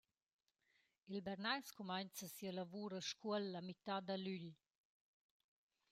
[1.13, 4.51] Il Bernais cumainza sia lavur a Scuol la mità da lügl.